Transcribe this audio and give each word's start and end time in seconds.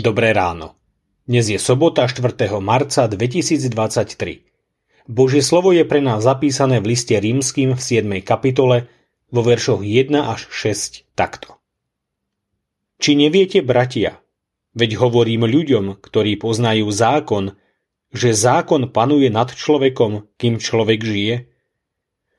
Dobré 0.00 0.32
ráno. 0.32 0.80
Dnes 1.28 1.52
je 1.52 1.60
sobota 1.60 2.08
4. 2.08 2.32
marca 2.64 3.04
2023. 3.04 4.48
Božie 5.04 5.44
slovo 5.44 5.76
je 5.76 5.84
pre 5.84 6.00
nás 6.00 6.24
zapísané 6.24 6.80
v 6.80 6.96
liste 6.96 7.12
rímským 7.12 7.76
v 7.76 7.80
7. 7.84 8.08
kapitole 8.24 8.88
vo 9.28 9.44
veršoch 9.44 9.84
1 9.84 10.08
až 10.24 10.48
6 10.48 11.04
takto. 11.12 11.60
Či 12.96 13.12
neviete, 13.12 13.60
bratia, 13.60 14.24
veď 14.72 14.96
hovorím 14.96 15.44
ľuďom, 15.44 16.00
ktorí 16.00 16.40
poznajú 16.40 16.88
zákon, 16.88 17.60
že 18.08 18.32
zákon 18.32 18.88
panuje 18.88 19.28
nad 19.28 19.52
človekom, 19.52 20.32
kým 20.40 20.64
človek 20.64 21.04
žije? 21.04 21.44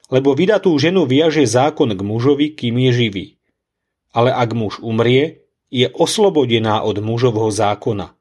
Lebo 0.09 0.33
vydatú 0.33 0.73
ženu 0.81 1.05
viaže 1.05 1.45
zákon 1.45 1.93
k 1.93 2.01
mužovi, 2.01 2.57
kým 2.57 2.73
je 2.89 2.91
živý. 3.05 3.25
Ale 4.17 4.33
ak 4.33 4.49
muž 4.57 4.81
umrie, 4.81 5.40
je 5.71 5.87
oslobodená 5.87 6.83
od 6.83 6.99
mužovho 6.99 7.47
zákona. 7.49 8.11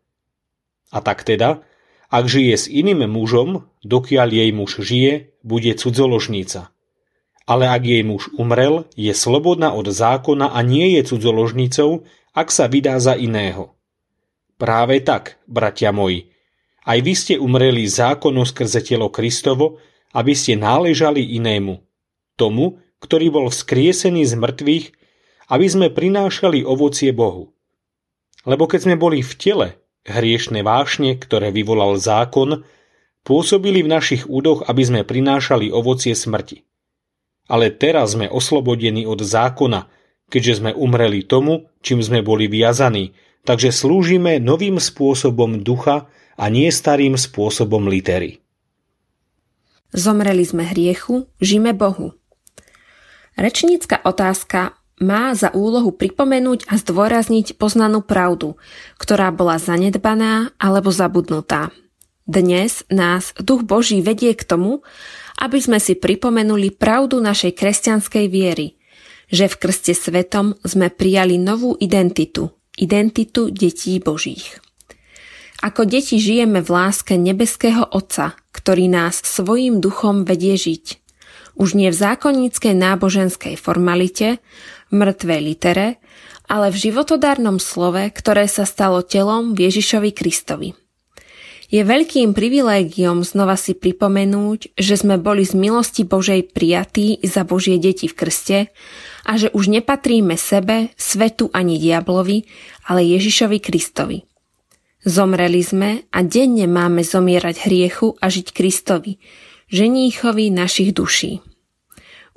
A 0.95 0.99
tak 1.03 1.27
teda, 1.27 1.67
ak 2.11 2.25
žije 2.27 2.55
s 2.55 2.67
iným 2.71 3.07
mužom, 3.11 3.67
dokiaľ 3.83 4.29
jej 4.31 4.51
muž 4.55 4.79
žije, 4.83 5.35
bude 5.43 5.75
cudzoložnica. 5.75 6.71
Ale 7.51 7.67
ak 7.67 7.83
jej 7.83 8.07
muž 8.07 8.31
umrel, 8.39 8.87
je 8.95 9.11
slobodná 9.11 9.75
od 9.75 9.91
zákona 9.91 10.55
a 10.55 10.63
nie 10.63 10.95
je 10.99 11.11
cudzoložnicou, 11.11 12.07
ak 12.31 12.55
sa 12.55 12.71
vydá 12.71 13.03
za 13.03 13.19
iného. 13.19 13.75
Práve 14.55 15.03
tak, 15.03 15.43
bratia 15.51 15.91
moji, 15.91 16.31
aj 16.87 16.99
vy 17.03 17.13
ste 17.19 17.35
umreli 17.39 17.87
zákonu 17.87 18.47
skrze 18.47 18.83
telo 18.87 19.11
Kristovo, 19.11 19.83
aby 20.15 20.35
ste 20.35 20.59
náležali 20.59 21.23
inému, 21.39 21.83
tomu, 22.35 22.83
ktorý 23.01 23.31
bol 23.33 23.47
vzkriesený 23.49 24.27
z 24.27 24.35
mŕtvych, 24.37 24.87
aby 25.51 25.67
sme 25.67 25.87
prinášali 25.91 26.63
ovocie 26.63 27.11
Bohu. 27.11 27.51
Lebo 28.47 28.71
keď 28.71 28.81
sme 28.87 28.97
boli 28.97 29.21
v 29.21 29.33
tele, 29.37 29.69
hriešne 30.07 30.63
vášne, 30.65 31.19
ktoré 31.19 31.53
vyvolal 31.53 31.99
zákon, 31.99 32.65
pôsobili 33.27 33.85
v 33.85 33.93
našich 33.93 34.25
údoch, 34.31 34.65
aby 34.65 34.83
sme 34.87 35.01
prinášali 35.05 35.69
ovocie 35.69 36.17
smrti. 36.17 36.65
Ale 37.51 37.69
teraz 37.75 38.15
sme 38.17 38.31
oslobodení 38.31 39.05
od 39.05 39.21
zákona, 39.21 39.91
keďže 40.31 40.63
sme 40.63 40.71
umreli 40.73 41.27
tomu, 41.27 41.69
čím 41.83 42.01
sme 42.01 42.23
boli 42.23 42.47
viazaní, 42.47 43.13
takže 43.43 43.75
slúžime 43.75 44.39
novým 44.39 44.79
spôsobom 44.79 45.61
ducha 45.61 46.07
a 46.39 46.45
nie 46.49 46.71
starým 46.71 47.19
spôsobom 47.19 47.91
litery. 47.91 48.41
Zomreli 49.91 50.47
sme 50.47 50.71
hriechu, 50.71 51.27
žime 51.43 51.75
Bohu. 51.75 52.15
Rečnícka 53.35 53.99
otázka 54.07 54.80
má 55.01 55.33
za 55.33 55.49
úlohu 55.57 55.97
pripomenúť 55.97 56.69
a 56.69 56.77
zdôrazniť 56.77 57.57
poznanú 57.57 58.05
pravdu, 58.05 58.61
ktorá 59.01 59.33
bola 59.33 59.57
zanedbaná 59.57 60.53
alebo 60.61 60.93
zabudnutá. 60.93 61.73
Dnes 62.29 62.85
nás 62.93 63.33
Duch 63.41 63.65
Boží 63.65 64.05
vedie 64.05 64.37
k 64.37 64.45
tomu, 64.45 64.85
aby 65.41 65.59
sme 65.59 65.81
si 65.81 65.97
pripomenuli 65.97 66.71
pravdu 66.77 67.19
našej 67.19 67.57
kresťanskej 67.57 68.27
viery, 68.29 68.77
že 69.33 69.49
v 69.49 69.59
krste 69.59 69.97
svetom 69.97 70.55
sme 70.63 70.93
prijali 70.93 71.41
novú 71.41 71.75
identitu, 71.81 72.53
identitu 72.77 73.49
detí 73.49 73.99
Božích. 73.99 74.61
Ako 75.65 75.89
deti 75.89 76.21
žijeme 76.21 76.61
v 76.61 76.69
láske 76.73 77.17
nebeského 77.17 77.89
Otca, 77.89 78.37
ktorý 78.53 78.89
nás 78.89 79.21
svojim 79.21 79.81
duchom 79.81 80.29
vedie 80.29 80.57
žiť. 80.57 81.00
Už 81.61 81.77
nie 81.77 81.93
v 81.93 82.01
zákonníckej 82.01 82.73
náboženskej 82.73 83.61
formalite, 83.61 84.41
mŕtvej 84.89 85.41
litere, 85.45 86.01
ale 86.49 86.73
v 86.73 86.89
životodárnom 86.89 87.61
slove, 87.61 88.01
ktoré 88.17 88.49
sa 88.49 88.65
stalo 88.65 89.05
telom 89.05 89.53
Ježišovi 89.53 90.11
Kristovi. 90.17 90.73
Je 91.71 91.85
veľkým 91.87 92.35
privilégiom 92.35 93.23
znova 93.23 93.55
si 93.55 93.77
pripomenúť, 93.77 94.75
že 94.75 94.99
sme 94.99 95.21
boli 95.21 95.45
z 95.47 95.55
milosti 95.55 96.03
Božej 96.03 96.51
prijatí 96.51 97.23
za 97.23 97.47
Božie 97.47 97.79
deti 97.79 98.11
v 98.11 98.17
krste 98.17 98.59
a 99.23 99.39
že 99.39 99.53
už 99.55 99.71
nepatríme 99.71 100.35
sebe, 100.35 100.91
svetu 100.99 101.53
ani 101.55 101.79
diablovi, 101.79 102.43
ale 102.91 103.07
Ježišovi 103.07 103.63
Kristovi. 103.63 104.25
Zomreli 105.05 105.63
sme 105.63 106.09
a 106.09 106.25
denne 106.25 106.67
máme 106.67 107.07
zomierať 107.07 107.69
hriechu 107.69 108.19
a 108.19 108.27
žiť 108.27 108.51
Kristovi, 108.51 109.23
ženíchovi 109.71 110.51
našich 110.51 110.91
duší. 110.91 111.50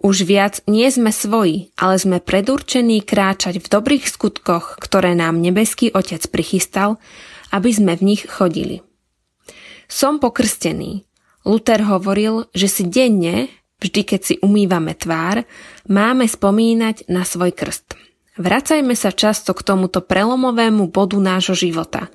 Už 0.03 0.27
viac 0.27 0.59
nie 0.67 0.91
sme 0.91 1.15
svoji, 1.15 1.71
ale 1.79 1.95
sme 1.95 2.19
predurčení 2.19 2.99
kráčať 2.99 3.63
v 3.63 3.71
dobrých 3.71 4.03
skutkoch, 4.11 4.75
ktoré 4.75 5.15
nám 5.15 5.39
nebeský 5.39 5.95
Otec 5.95 6.27
prichystal, 6.27 6.99
aby 7.55 7.71
sme 7.71 7.95
v 7.95 8.11
nich 8.11 8.27
chodili. 8.27 8.83
Som 9.87 10.19
pokrstený. 10.19 11.07
Luther 11.47 11.87
hovoril, 11.87 12.51
že 12.51 12.67
si 12.67 12.83
denne, 12.83 13.47
vždy 13.79 14.01
keď 14.03 14.19
si 14.19 14.35
umývame 14.43 14.91
tvár, 14.91 15.47
máme 15.87 16.27
spomínať 16.27 17.07
na 17.07 17.23
svoj 17.23 17.55
krst. 17.55 17.95
Vracajme 18.35 18.99
sa 18.99 19.15
často 19.15 19.55
k 19.55 19.63
tomuto 19.63 20.03
prelomovému 20.03 20.91
bodu 20.91 21.15
nášho 21.15 21.55
života, 21.55 22.11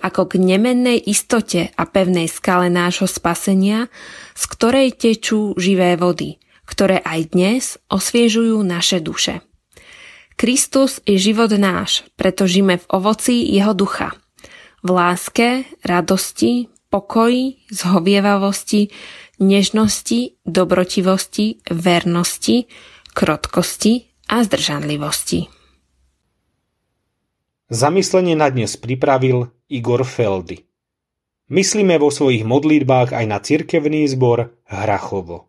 ako 0.00 0.24
k 0.24 0.40
nemennej 0.40 1.04
istote 1.04 1.68
a 1.76 1.82
pevnej 1.84 2.32
skale 2.32 2.72
nášho 2.72 3.04
spasenia, 3.04 3.92
z 4.32 4.42
ktorej 4.48 4.96
tečú 4.96 5.52
živé 5.60 6.00
vody, 6.00 6.40
ktoré 6.66 7.00
aj 7.00 7.20
dnes 7.32 7.62
osviežujú 7.88 8.60
naše 8.66 8.98
duše. 9.00 9.40
Kristus 10.36 11.00
je 11.08 11.16
život 11.16 11.48
náš, 11.56 12.04
preto 12.18 12.44
žijeme 12.44 12.76
v 12.76 12.86
ovoci 12.92 13.40
jeho 13.48 13.72
ducha. 13.72 14.12
V 14.84 14.92
láske, 14.92 15.64
radosti, 15.80 16.68
pokoji, 16.92 17.64
zhovievavosti, 17.72 18.92
nežnosti, 19.40 20.36
dobrotivosti, 20.44 21.64
vernosti, 21.72 22.68
krotkosti 23.16 24.12
a 24.28 24.44
zdržanlivosti. 24.44 25.48
Zamyslenie 27.72 28.38
na 28.38 28.52
dnes 28.52 28.78
pripravil 28.78 29.50
Igor 29.66 30.06
Feldy. 30.06 30.62
Myslíme 31.50 31.98
vo 31.98 32.14
svojich 32.14 32.46
modlitbách 32.46 33.10
aj 33.14 33.24
na 33.26 33.38
cirkevný 33.42 34.06
zbor 34.06 34.54
Hrachovo. 34.66 35.45